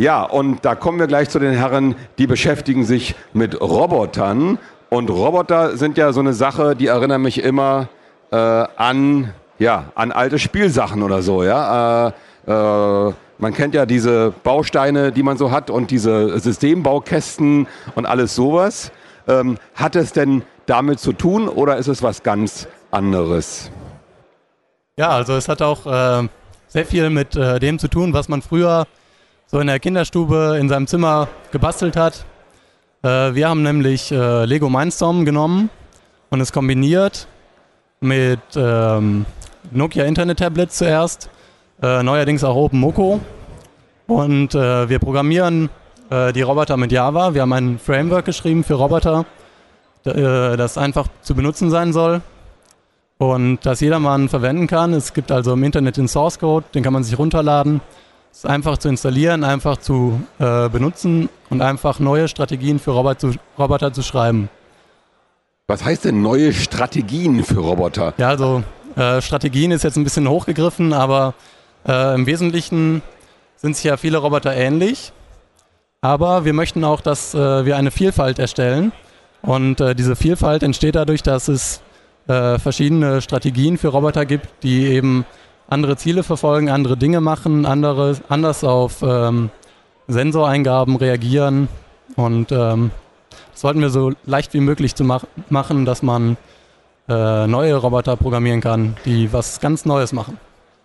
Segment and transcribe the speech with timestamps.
[0.00, 4.58] Ja, und da kommen wir gleich zu den Herren, die beschäftigen sich mit Robotern.
[4.88, 7.90] Und Roboter sind ja so eine Sache, die erinnern mich immer
[8.32, 11.44] äh, an, ja, an alte Spielsachen oder so.
[11.44, 12.14] Ja?
[12.46, 18.06] Äh, äh, man kennt ja diese Bausteine, die man so hat und diese Systembaukästen und
[18.06, 18.92] alles sowas.
[19.28, 23.70] Ähm, hat es denn damit zu tun oder ist es was ganz anderes?
[24.96, 26.26] Ja, also es hat auch äh,
[26.68, 28.86] sehr viel mit äh, dem zu tun, was man früher
[29.50, 32.24] so in der Kinderstube in seinem Zimmer gebastelt hat.
[33.02, 35.70] Äh, wir haben nämlich äh, Lego Mindstorm genommen
[36.30, 37.26] und es kombiniert
[38.00, 39.26] mit ähm,
[39.72, 41.30] Nokia Internet Tablets zuerst,
[41.82, 43.20] äh, neuerdings auch OpenMoko.
[44.06, 45.68] Und äh, wir programmieren
[46.10, 47.34] äh, die Roboter mit Java.
[47.34, 49.26] Wir haben ein Framework geschrieben für Roboter,
[50.02, 52.22] das einfach zu benutzen sein soll
[53.18, 54.94] und das jedermann verwenden kann.
[54.94, 57.82] Es gibt also im Internet den Source Code, den kann man sich runterladen
[58.32, 63.34] ist einfach zu installieren, einfach zu äh, benutzen und einfach neue Strategien für Roboter zu,
[63.58, 64.48] Roboter zu schreiben.
[65.66, 68.14] Was heißt denn neue Strategien für Roboter?
[68.18, 68.62] Ja, also
[68.96, 71.34] äh, Strategien ist jetzt ein bisschen hochgegriffen, aber
[71.86, 73.02] äh, im Wesentlichen
[73.56, 75.12] sind sich ja viele Roboter ähnlich.
[76.00, 78.92] Aber wir möchten auch, dass äh, wir eine Vielfalt erstellen.
[79.42, 81.82] Und äh, diese Vielfalt entsteht dadurch, dass es
[82.26, 85.24] äh, verschiedene Strategien für Roboter gibt, die eben
[85.70, 89.50] andere Ziele verfolgen, andere Dinge machen, andere, anders auf ähm,
[90.08, 91.68] Sensoreingaben reagieren.
[92.16, 92.90] Und ähm,
[93.52, 96.36] das sollten wir so leicht wie möglich zu mach machen, dass man
[97.08, 100.38] äh, neue Roboter programmieren kann, die was ganz Neues machen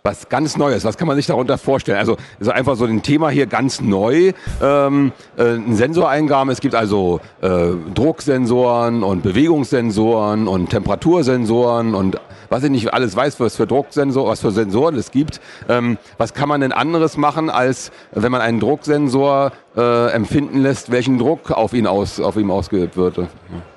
[0.06, 0.84] was ganz Neues.
[0.84, 1.98] Was kann man sich darunter vorstellen?
[1.98, 4.32] Also, also einfach so ein Thema hier ganz neu.
[4.62, 6.50] Ähm, äh, ein Sensoreingaben.
[6.50, 13.40] Es gibt also äh, Drucksensoren und Bewegungssensoren und Temperatursensoren und was ich nicht alles weiß,
[13.40, 15.40] was für Drucksensor, was für Sensoren es gibt.
[15.68, 20.90] Ähm, was kann man denn anderes machen, als wenn man einen Drucksensor äh, empfinden lässt,
[20.90, 23.20] welchen Druck auf ihn, aus, auf ihm ausgeübt wird?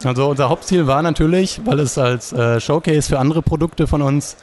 [0.03, 4.37] Also unser Hauptziel war natürlich, weil es als äh, Showcase für andere Produkte von uns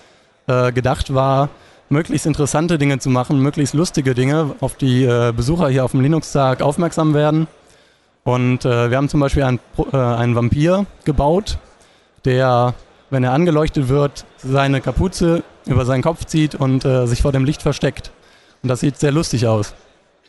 [0.46, 1.48] äh, gedacht war,
[1.88, 6.00] möglichst interessante Dinge zu machen, möglichst lustige Dinge, auf die äh, Besucher hier auf dem
[6.00, 7.46] Linux-Tag aufmerksam werden.
[8.24, 9.60] Und äh, wir haben zum Beispiel einen,
[9.92, 11.58] äh, einen Vampir gebaut,
[12.24, 12.74] der
[13.10, 17.44] wenn er angeleuchtet wird, seine Kapuze über seinen Kopf zieht und äh, sich vor dem
[17.44, 18.10] Licht versteckt.
[18.62, 19.74] Und das sieht sehr lustig aus.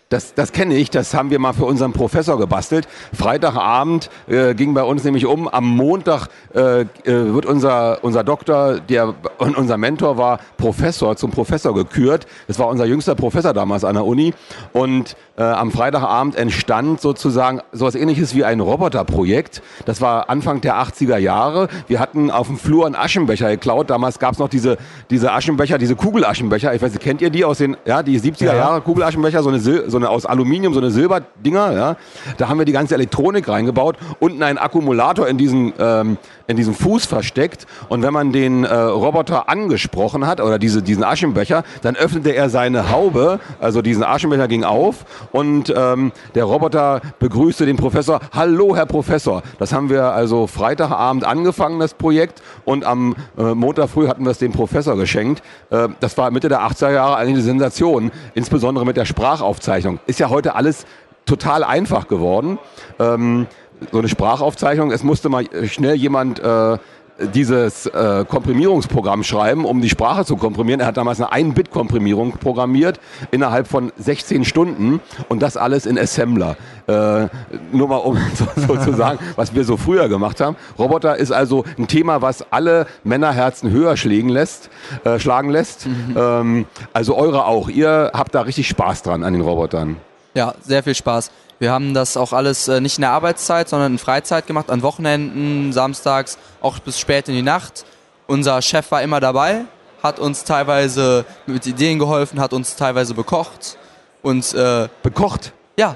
[0.09, 2.87] Das, das kenne ich, das haben wir mal für unseren Professor gebastelt.
[3.13, 5.49] Freitagabend äh, ging bei uns nämlich um.
[5.49, 11.31] Am Montag äh, äh wird unser, unser Doktor, der und unser Mentor war Professor, zum
[11.31, 12.25] Professor gekürt.
[12.47, 14.33] Das war unser jüngster Professor damals an der Uni.
[14.71, 19.61] Und äh, am Freitagabend entstand sozusagen sowas ähnliches wie ein Roboterprojekt.
[19.85, 21.67] Das war Anfang der 80er Jahre.
[21.87, 23.89] Wir hatten auf dem Flur einen Aschenbecher geklaut.
[23.89, 24.77] Damals gab es noch diese,
[25.09, 26.73] diese Aschenbecher, diese Kugelaschenbecher.
[26.73, 28.55] Ich weiß nicht, kennt ihr die aus den ja, die 70er ja.
[28.55, 31.73] Jahre Kugelaschenbecher, so eine, so eine aus Aluminium, so eine Silberdinger.
[31.73, 31.95] Ja?
[32.37, 36.73] Da haben wir die ganze Elektronik reingebaut, unten einen Akkumulator in diesen, ähm, in diesem
[36.73, 37.67] Fuß versteckt.
[37.89, 42.49] Und wenn man den äh, Roboter angesprochen hat oder diese, diesen Aschenbecher, dann öffnete er
[42.49, 48.19] seine Haube, also diesen Aschenbecher ging auf und ähm, der Roboter begrüßte den Professor.
[48.33, 49.43] Hallo, Herr Professor.
[49.59, 54.31] Das haben wir also Freitagabend angefangen, das Projekt, und am äh, Montag früh hatten wir
[54.31, 55.41] es dem Professor geschenkt.
[55.69, 59.86] Äh, das war Mitte der 80er Jahre eigentlich eine Sensation, insbesondere mit der Sprachaufzeichnung.
[60.05, 60.85] Ist ja heute alles
[61.25, 62.59] total einfach geworden.
[62.99, 63.47] Ähm,
[63.91, 66.77] so eine Sprachaufzeichnung, es musste mal schnell jemand äh,
[67.19, 70.79] dieses äh, Komprimierungsprogramm schreiben, um die Sprache zu komprimieren.
[70.79, 72.99] Er hat damals eine 1-Bit-Komprimierung programmiert
[73.31, 76.55] innerhalb von 16 Stunden und das alles in Assembler.
[76.87, 77.27] Äh,
[77.71, 80.55] nur mal um so, so zu sagen, was wir so früher gemacht haben.
[80.77, 84.69] Roboter ist also ein Thema, was alle Männerherzen höher schlagen lässt.
[85.03, 85.87] Äh, schlagen lässt.
[85.87, 86.15] Mhm.
[86.17, 87.69] Ähm, also eure auch.
[87.69, 89.97] Ihr habt da richtig Spaß dran an den Robotern.
[90.33, 91.31] Ja, sehr viel Spaß.
[91.59, 94.83] Wir haben das auch alles äh, nicht in der Arbeitszeit, sondern in Freizeit gemacht, an
[94.83, 97.85] Wochenenden, samstags, auch bis spät in die Nacht.
[98.27, 99.61] Unser Chef war immer dabei,
[100.03, 103.77] hat uns teilweise mit Ideen geholfen, hat uns teilweise bekocht.
[104.21, 105.53] Und, äh, bekocht?
[105.77, 105.95] Ja.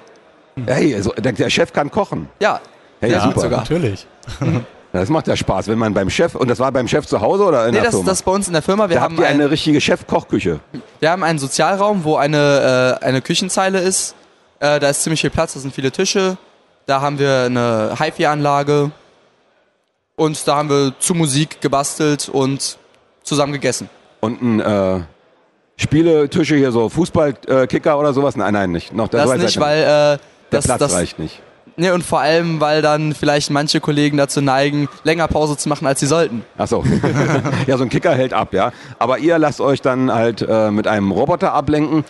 [0.65, 2.27] Hey, also der, der Chef kann kochen.
[2.39, 2.59] Ja,
[2.99, 3.41] hey, ja, super.
[3.41, 3.59] sogar.
[3.59, 4.07] natürlich.
[4.93, 7.45] Das macht ja Spaß, wenn man beim Chef, und das war beim Chef zu Hause
[7.45, 8.09] oder in nee, der das, Firma?
[8.09, 8.89] das ist bei uns in der Firma.
[8.89, 10.59] Wir da haben habt ihr eine richtige Chef-Kochküche.
[10.99, 14.15] Wir haben einen Sozialraum, wo eine, äh, eine Küchenzeile ist
[14.61, 16.37] äh, da ist ziemlich viel Platz, da sind viele Tische.
[16.85, 18.91] Da haben wir eine HiFi-Anlage.
[20.15, 22.77] Und da haben wir zu Musik gebastelt und
[23.23, 23.89] zusammen gegessen.
[24.19, 25.01] Und ein äh,
[25.77, 28.35] Spieletische hier, so Fußballkicker oder sowas?
[28.35, 28.93] Nein, nein, nicht.
[28.93, 30.19] Noch, das nicht, weil äh,
[30.51, 31.41] der Platz das, reicht nicht.
[31.77, 35.87] Nee, und vor allem, weil dann vielleicht manche Kollegen dazu neigen, länger Pause zu machen,
[35.87, 36.43] als sie sollten.
[36.57, 36.83] Ach so.
[37.67, 38.71] ja, so ein Kicker hält ab, ja.
[38.99, 42.03] Aber ihr lasst euch dann halt äh, mit einem Roboter ablenken.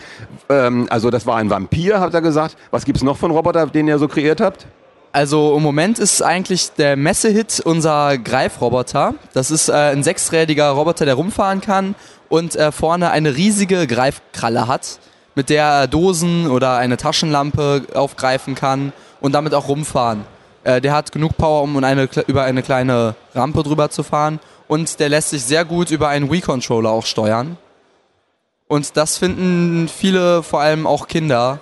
[0.50, 2.58] Ähm, also das war ein Vampir, habt ihr gesagt.
[2.72, 4.66] Was gibt's noch von Roboter, den ihr so kreiert habt?
[5.13, 9.16] Also im Moment ist eigentlich der Messehit unser Greifroboter.
[9.34, 11.96] Das ist äh, ein sechsrädiger Roboter, der rumfahren kann
[12.30, 15.00] und äh, vorne eine riesige Greifkralle hat,
[15.36, 20.26] mit der er Dosen oder eine Taschenlampe aufgreifen kann und damit auch rumfahren.
[20.64, 25.00] Äh, der hat genug Power, um eine, über eine kleine Rampe drüber zu fahren und
[25.00, 27.58] der lässt sich sehr gut über einen Wii-Controller auch steuern.
[28.68, 31.60] Und das finden viele, vor allem auch Kinder,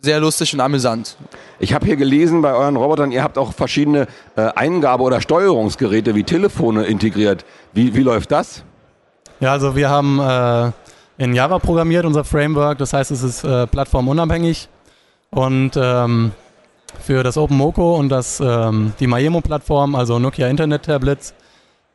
[0.00, 1.16] sehr lustig und amüsant.
[1.58, 4.06] Ich habe hier gelesen bei euren Robotern, ihr habt auch verschiedene
[4.36, 7.44] äh, Eingabe- oder Steuerungsgeräte wie Telefone integriert.
[7.72, 8.62] Wie, wie läuft das?
[9.40, 10.72] Ja, also wir haben äh,
[11.22, 12.78] in Java programmiert, unser Framework.
[12.78, 14.68] Das heißt, es ist äh, plattformunabhängig.
[15.36, 16.32] Und ähm,
[17.00, 21.34] für das OpenMoko und das, ähm, die Maemo-Plattform, also Nokia Internet Tablets,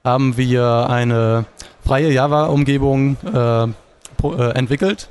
[0.04, 1.46] haben wir eine
[1.84, 5.10] freie Java-Umgebung äh, äh, entwickelt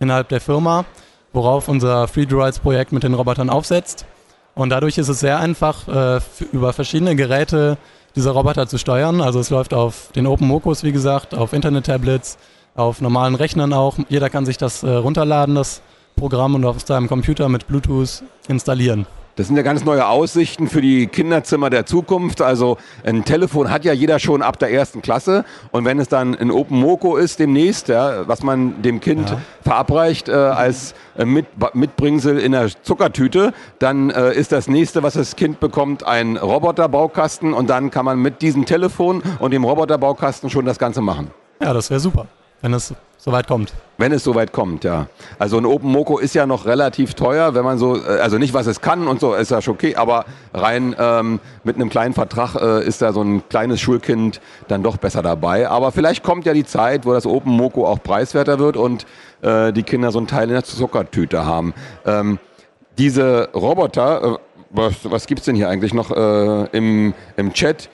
[0.00, 0.84] innerhalb der Firma
[1.36, 4.06] worauf unser FreeDroids-Projekt mit den Robotern aufsetzt.
[4.54, 6.20] Und dadurch ist es sehr einfach, äh,
[6.50, 7.76] über verschiedene Geräte
[8.16, 9.20] diese Roboter zu steuern.
[9.20, 12.38] Also es läuft auf den OpenMokos, wie gesagt, auf Internet-Tablets,
[12.74, 13.98] auf normalen Rechnern auch.
[14.08, 15.82] Jeder kann sich das äh, runterladen, das
[16.16, 19.06] Programm, und auf seinem Computer mit Bluetooth installieren.
[19.36, 22.40] Das sind ja ganz neue Aussichten für die Kinderzimmer der Zukunft.
[22.40, 25.44] Also ein Telefon hat ja jeder schon ab der ersten Klasse.
[25.72, 29.38] Und wenn es dann ein Open Moco ist demnächst, ja, was man dem Kind ja.
[29.60, 35.14] verabreicht äh, als äh, mit, Mitbringsel in der Zuckertüte, dann äh, ist das nächste, was
[35.14, 37.52] das Kind bekommt, ein Roboterbaukasten.
[37.52, 41.30] Und dann kann man mit diesem Telefon und dem Roboterbaukasten schon das Ganze machen.
[41.60, 42.26] Ja, das wäre super
[42.60, 43.72] wenn es soweit kommt.
[43.98, 45.06] Wenn es soweit kommt, ja.
[45.38, 48.52] Also ein Open Moco ist ja noch relativ teuer, wenn man so, äh, also nicht
[48.52, 52.14] was es kann und so, ist ja schon okay, aber rein ähm, mit einem kleinen
[52.14, 55.68] Vertrag äh, ist da so ein kleines Schulkind dann doch besser dabei.
[55.68, 59.06] Aber vielleicht kommt ja die Zeit, wo das Open Moco auch preiswerter wird und
[59.42, 61.72] äh, die Kinder so einen Teil in der Zuckertüte haben.
[62.04, 62.38] Ähm,
[62.98, 64.38] diese Roboter, äh,
[64.70, 67.88] was, was es denn hier eigentlich noch äh, im, im Chat?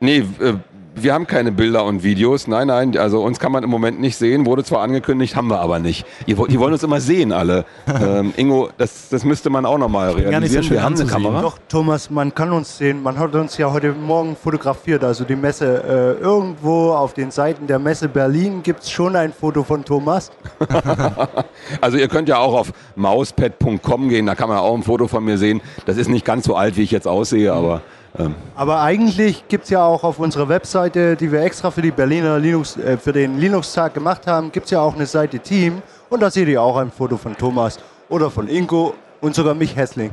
[0.00, 0.54] Nee, äh,
[0.96, 2.46] wir haben keine Bilder und Videos.
[2.48, 4.46] Nein, nein, also uns kann man im Moment nicht sehen.
[4.46, 6.06] Wurde zwar angekündigt, haben wir aber nicht.
[6.26, 7.64] Die, die wollen uns immer sehen, alle.
[8.02, 10.64] ähm, Ingo, das, das müsste man auch nochmal realisieren.
[10.64, 11.42] So wir haben eine Kamera.
[11.42, 13.02] Doch, Thomas, man kann uns sehen.
[13.02, 15.04] Man hat uns ja heute Morgen fotografiert.
[15.04, 19.32] Also die Messe äh, irgendwo auf den Seiten der Messe Berlin gibt es schon ein
[19.32, 20.32] Foto von Thomas.
[21.80, 24.26] also ihr könnt ja auch auf mauspad.com gehen.
[24.26, 25.60] Da kann man auch ein Foto von mir sehen.
[25.84, 27.82] Das ist nicht ganz so alt, wie ich jetzt aussehe, aber...
[28.18, 28.34] Ähm.
[28.54, 32.38] Aber eigentlich gibt es ja auch auf unserer Webseite, die wir extra für, die Berliner
[32.38, 35.82] Linux, äh, für den Linux-Tag gemacht haben, gibt es ja auch eine Seite Team.
[36.08, 37.78] Und da seht ihr auch ein Foto von Thomas
[38.08, 40.12] oder von Ingo und sogar mich Hässling.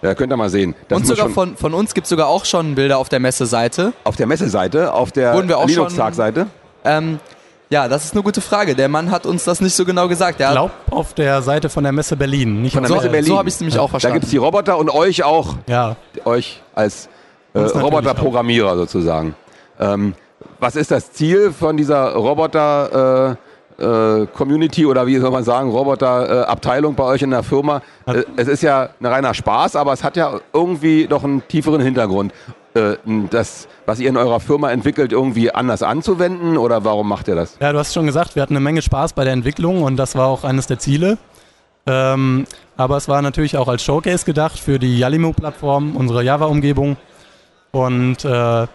[0.00, 0.74] Ja, könnt ihr mal sehen.
[0.88, 3.92] Das und sogar von, von uns gibt es sogar auch schon Bilder auf der Messeseite.
[4.04, 4.92] Auf der Messeseite?
[4.92, 6.46] Auf der Linux-Tag-Seite?
[6.84, 7.18] Ähm,
[7.68, 8.76] ja, das ist eine gute Frage.
[8.76, 10.40] Der Mann hat uns das nicht so genau gesagt.
[10.40, 12.62] ich glaube, auf der Seite von der Messe Berlin.
[12.62, 13.28] Nicht von der so, Messe Berlin.
[13.28, 14.14] So habe ich es nämlich auch verstanden.
[14.14, 15.56] Da gibt es die Roboter und euch auch.
[15.66, 15.96] Ja.
[16.24, 17.08] Euch als
[17.56, 19.34] äh, Roboterprogrammierer sozusagen.
[19.78, 20.14] Ähm,
[20.58, 23.32] was ist das Ziel von dieser Roboter?
[23.32, 23.46] Äh,
[23.78, 27.82] äh, Community oder wie soll man sagen, Roboter-Abteilung bei euch in der Firma.
[28.06, 31.80] Äh, es ist ja ein reiner Spaß, aber es hat ja irgendwie doch einen tieferen
[31.82, 32.32] Hintergrund.
[32.74, 32.96] Äh,
[33.30, 37.56] das, was ihr in eurer Firma entwickelt, irgendwie anders anzuwenden oder warum macht ihr das?
[37.60, 40.14] Ja, du hast schon gesagt, wir hatten eine Menge Spaß bei der Entwicklung und das
[40.14, 41.18] war auch eines der Ziele.
[41.86, 46.96] Ähm, aber es war natürlich auch als Showcase gedacht für die Yalimo-Plattform, unsere Java-Umgebung.
[47.76, 48.66] Und äh,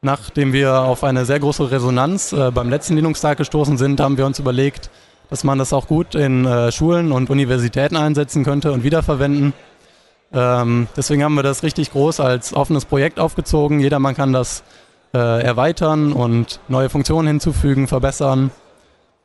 [0.00, 4.24] nachdem wir auf eine sehr große Resonanz äh, beim letzten Linux-Tag gestoßen sind, haben wir
[4.24, 4.88] uns überlegt,
[5.28, 9.52] dass man das auch gut in äh, Schulen und Universitäten einsetzen könnte und wiederverwenden.
[10.32, 13.80] Ähm, deswegen haben wir das richtig groß als offenes Projekt aufgezogen.
[13.80, 14.62] Jedermann kann das
[15.12, 18.52] äh, erweitern und neue Funktionen hinzufügen, verbessern.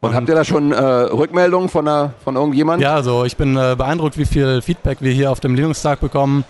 [0.01, 2.83] Und, und habt ihr da schon äh, Rückmeldungen von, einer, von irgendjemandem?
[2.83, 6.43] Ja, also ich bin äh, beeindruckt, wie viel Feedback wir hier auf dem Linux-Tag bekommen.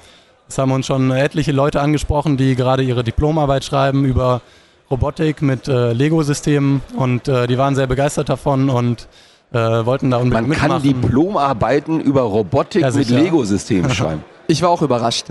[0.49, 4.41] Es haben uns schon etliche Leute angesprochen, die gerade ihre Diplomarbeit schreiben über
[4.89, 9.07] Robotik mit äh, Lego-Systemen und äh, die waren sehr begeistert davon und
[9.51, 10.71] äh, wollten da unbedingt Man mitmachen.
[10.71, 14.23] kann Diplomarbeiten über Robotik ja, mit Lego-Systemen schreiben.
[14.47, 15.27] Ich war auch überrascht.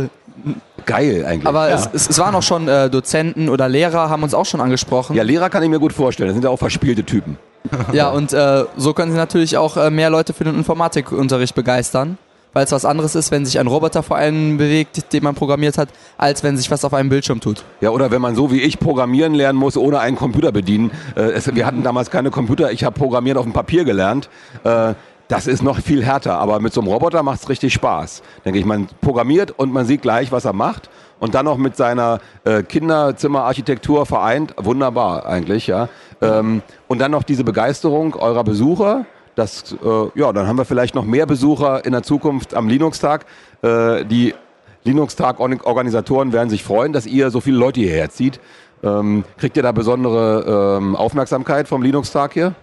[0.86, 1.48] Geil eigentlich.
[1.48, 1.74] Aber ja.
[1.74, 5.16] es, es, es, waren auch schon äh, Dozenten oder Lehrer, haben uns auch schon angesprochen.
[5.16, 6.28] Ja, Lehrer kann ich mir gut vorstellen.
[6.28, 7.38] Das sind ja auch verspielte Typen.
[7.92, 12.18] ja, und äh, so können sie natürlich auch äh, mehr Leute für den Informatikunterricht begeistern
[12.52, 15.78] weil es was anderes ist, wenn sich ein Roboter vor einem bewegt, den man programmiert
[15.78, 17.64] hat, als wenn sich was auf einem Bildschirm tut.
[17.80, 20.90] Ja, oder wenn man so wie ich programmieren lernen muss, ohne einen Computer bedienen.
[21.16, 24.28] Äh, es, wir hatten damals keine Computer, ich habe Programmieren auf dem Papier gelernt.
[24.64, 24.94] Äh,
[25.28, 26.38] das ist noch viel härter.
[26.38, 28.22] Aber mit so einem Roboter macht es richtig Spaß.
[28.44, 30.90] Denke ich, man programmiert und man sieht gleich, was er macht.
[31.20, 34.54] Und dann noch mit seiner äh, Kinderzimmerarchitektur vereint.
[34.56, 35.88] Wunderbar eigentlich, ja.
[36.22, 39.04] Ähm, und dann noch diese Begeisterung eurer Besucher.
[39.38, 43.24] Das, äh, ja, dann haben wir vielleicht noch mehr Besucher in der Zukunft am Linux-Tag.
[43.62, 44.34] Äh, die
[44.82, 48.40] Linux-Tag-Organisatoren werden sich freuen, dass ihr so viele Leute hierher zieht.
[48.82, 52.54] Ähm, kriegt ihr da besondere ähm, Aufmerksamkeit vom Linux-Tag hier?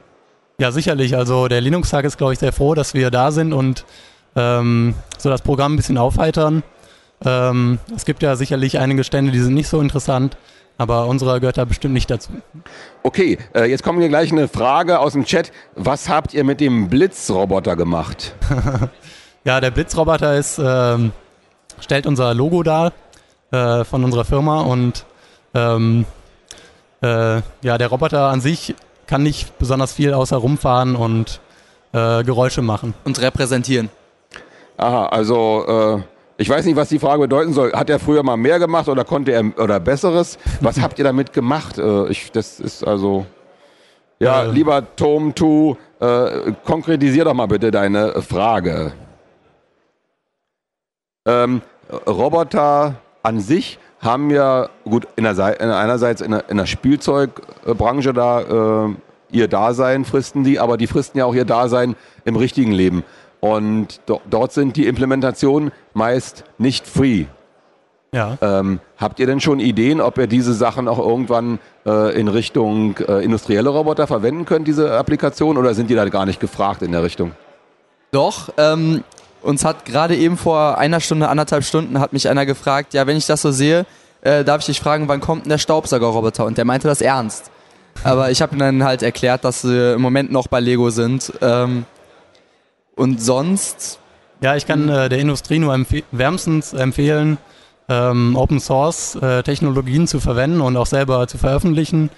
[0.59, 1.15] Ja, sicherlich.
[1.15, 3.85] Also der Linux-Tag ist, glaube ich, sehr froh, dass wir da sind und
[4.35, 6.61] ähm, so das Programm ein bisschen aufheitern.
[7.23, 10.35] Ähm, es gibt ja sicherlich einige Stände, die sind nicht so interessant,
[10.77, 12.31] aber unsere gehört da bestimmt nicht dazu.
[13.03, 15.51] Okay, äh, jetzt kommt hier gleich eine Frage aus dem Chat.
[15.75, 18.35] Was habt ihr mit dem Blitzroboter gemacht?
[19.45, 21.11] ja, der Blitzroboter ist, ähm,
[21.79, 22.93] stellt unser Logo dar
[23.51, 25.05] äh, von unserer Firma und
[25.53, 26.05] ähm,
[27.01, 28.75] äh, ja, der Roboter an sich
[29.07, 31.39] kann nicht besonders viel außer rumfahren und
[31.93, 32.93] äh, Geräusche machen.
[33.03, 33.89] Und repräsentieren.
[34.77, 37.71] Aha, also äh, ich weiß nicht, was die Frage bedeuten soll.
[37.73, 40.37] Hat er früher mal mehr gemacht oder konnte er oder Besseres?
[40.61, 41.77] Was habt ihr damit gemacht?
[41.77, 43.25] Äh, ich, das ist also.
[44.19, 44.51] Ja, äh.
[44.51, 48.93] lieber Tom, tu, äh, konkretisier doch mal bitte deine Frage.
[51.27, 51.61] Ähm,
[52.07, 58.13] Roboter an sich haben ja, gut, in der, in einerseits in der, in der Spielzeugbranche
[58.13, 58.95] da äh,
[59.31, 63.03] ihr Dasein fristen die, aber die fristen ja auch ihr Dasein im richtigen Leben.
[63.45, 67.25] Und do, dort sind die Implementationen meist nicht free.
[68.11, 68.39] Ja.
[68.41, 72.97] Ähm, habt ihr denn schon Ideen, ob ihr diese Sachen auch irgendwann äh, in Richtung
[72.97, 76.91] äh, industrielle Roboter verwenden könnt, diese Applikation, oder sind die da gar nicht gefragt in
[76.91, 77.33] der Richtung?
[78.09, 79.03] Doch, ähm,
[79.43, 83.17] uns hat gerade eben vor einer Stunde, anderthalb Stunden, hat mich einer gefragt, ja, wenn
[83.17, 83.85] ich das so sehe,
[84.21, 86.45] äh, darf ich dich fragen, wann kommt denn der Staubsaugerroboter?
[86.45, 87.51] Und der meinte das ernst.
[88.03, 91.31] Aber ich habe ihm dann halt erklärt, dass sie im Moment noch bei Lego sind.
[91.41, 91.85] Ähm,
[92.95, 93.99] und sonst?
[94.41, 97.37] Ja, ich kann äh, der Industrie nur empf wärmstens empfehlen,
[97.87, 102.09] ähm, Open Source äh, Technologien zu verwenden und auch selber zu veröffentlichen,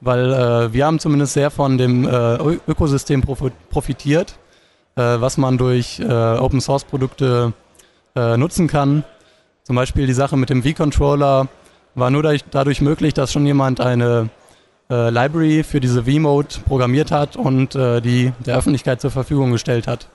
[0.00, 2.36] weil äh, wir haben zumindest sehr von dem äh,
[2.68, 4.38] Ökosystem profitiert
[4.96, 7.52] äh, was man durch äh, Open Source Produkte
[8.38, 9.04] nutzen kann.
[9.62, 11.48] Zum Beispiel die Sache mit dem V-Controller
[11.94, 14.30] war nur dadurch möglich, dass schon jemand eine
[14.88, 20.08] Library für diese V-Mode programmiert hat und die der Öffentlichkeit zur Verfügung gestellt hat.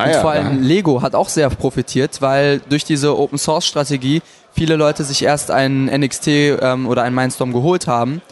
[0.00, 0.68] Ah, und ja, vor allem ja.
[0.68, 5.50] Lego hat auch sehr profitiert, weil durch diese Open Source Strategie viele Leute sich erst
[5.50, 8.22] einen NXT ähm, oder einen Mindstorm geholt haben,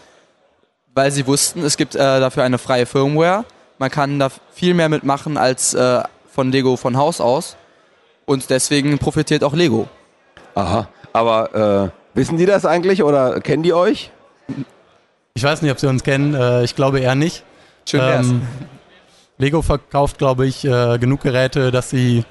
[0.95, 3.45] weil sie wussten, es gibt äh, dafür eine freie Firmware
[3.79, 7.57] man kann da viel mehr mitmachen als äh, von Lego von Haus aus.
[8.27, 9.89] Und deswegen profitiert auch Lego.
[10.55, 10.89] Aha.
[11.13, 14.11] Aber äh, wissen die das eigentlich oder kennen die euch?
[15.35, 16.35] Ich weiß nicht, ob sie uns kennen.
[16.35, 17.45] Äh, ich glaube eher nicht.
[17.89, 18.27] Schön wär's.
[18.27, 18.43] Ähm,
[19.39, 22.25] Lego verkauft, glaube ich, äh, genug Geräte, dass sie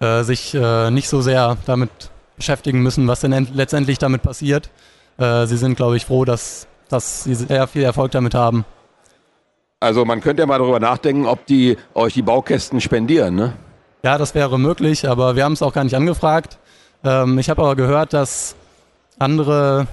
[0.00, 1.90] äh, sich äh, nicht so sehr damit
[2.36, 4.70] beschäftigen müssen, was denn letztendlich damit passiert.
[5.18, 8.64] sie sind, glaube ich, froh, dass, dass sie sehr viel Erfolg damit haben.
[9.78, 13.52] Also man könnte ja mal darüber nachdenken, ob die euch die Baukästen spendieren, ne?
[14.02, 16.58] Ja, das wäre möglich, aber wir haben es auch gar nicht angefragt.
[17.04, 18.56] Ähm, ich habe aber gehört, dass
[19.18, 19.86] andere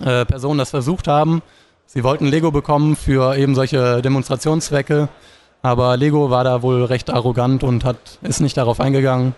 [0.00, 1.42] äh, Personen das versucht haben.
[1.86, 5.08] Sie wollten Lego bekommen für eben solche Demonstrationszwecke,
[5.66, 9.34] aber Lego war da wohl recht arrogant und hat, ist nicht darauf eingegangen.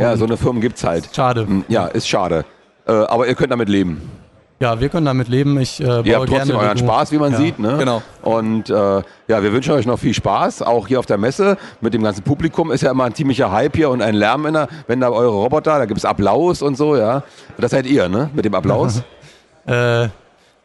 [0.00, 1.08] Ja, so eine Firma gibt es halt.
[1.14, 1.46] Schade.
[1.46, 2.44] Hm, ja, ist schade.
[2.86, 4.10] Äh, aber ihr könnt damit leben.
[4.58, 5.58] Ja, wir können damit leben.
[5.58, 6.86] Ich äh, baue Ihr habt trotzdem euren Lego.
[6.86, 7.38] Spaß, wie man ja.
[7.38, 7.58] sieht.
[7.58, 7.76] Ne?
[7.78, 8.02] Genau.
[8.22, 11.94] Und äh, ja, wir wünschen euch noch viel Spaß, auch hier auf der Messe mit
[11.94, 12.70] dem ganzen Publikum.
[12.70, 15.34] Ist ja immer ein ziemlicher Hype hier und ein Lärm, in der, wenn da eure
[15.34, 17.22] Roboter, da gibt es Applaus und so, ja.
[17.58, 18.28] Das seid ihr, ne?
[18.34, 19.02] Mit dem Applaus.
[19.66, 20.08] äh,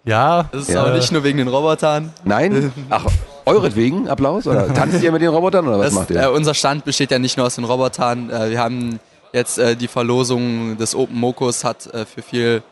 [0.03, 0.43] ja.
[0.51, 0.81] Das ist ja.
[0.81, 2.11] aber nicht nur wegen den Robotern.
[2.25, 2.73] Nein?
[2.89, 3.05] Ach,
[3.45, 4.47] euretwegen Applaus?
[4.47, 6.23] Oder tanzt ihr mit den Robotern oder was das, macht ihr?
[6.23, 8.29] Äh, unser Stand besteht ja nicht nur aus den Robotern.
[8.29, 8.99] Äh, wir haben
[9.33, 12.63] jetzt äh, die Verlosung des Open Mokos hat äh, für viel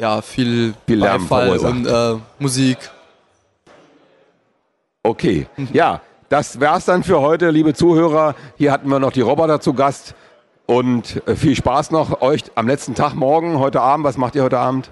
[0.00, 2.76] ja, viel, viel Lärm Beifall und äh, Musik.
[5.04, 8.34] Okay, ja, das wär's dann für heute, liebe Zuhörer.
[8.56, 10.14] Hier hatten wir noch die Roboter zu Gast
[10.66, 14.04] und äh, viel Spaß noch euch am letzten Tag morgen, heute Abend.
[14.04, 14.90] Was macht ihr heute Abend?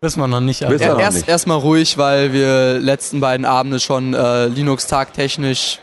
[0.00, 0.60] Wissen wir noch nicht.
[0.60, 5.80] Wir noch erst erstmal ruhig, weil wir letzten beiden Abende schon äh, Linux-Tag technisch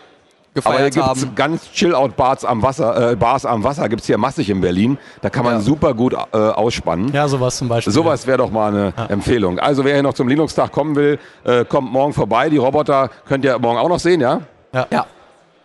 [0.53, 4.17] gefeiert Aber hier gibt ganz Chill-Out-Bars am Wasser, äh, Bars am Wasser gibt es hier
[4.17, 4.97] massig in Berlin.
[5.21, 5.59] Da kann man ja.
[5.59, 7.11] super gut äh, ausspannen.
[7.11, 7.91] Ja, sowas zum Beispiel.
[7.91, 9.05] Sowas wäre doch mal eine ja.
[9.07, 9.59] Empfehlung.
[9.59, 12.49] Also wer hier noch zum Linux-Tag kommen will, äh, kommt morgen vorbei.
[12.49, 14.39] Die Roboter könnt ihr morgen auch noch sehen, ja?
[14.73, 14.87] Ja.
[14.91, 15.05] Ja,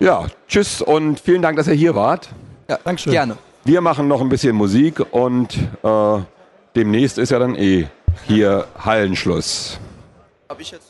[0.00, 2.28] ja tschüss und vielen Dank, dass ihr hier wart.
[2.68, 3.12] Ja, Dankeschön.
[3.12, 3.36] Gerne.
[3.62, 6.18] Wir machen noch ein bisschen Musik und äh,
[6.74, 7.86] demnächst ist ja dann eh
[8.26, 9.78] hier Hallenschluss.
[10.48, 10.89] Hab ich jetzt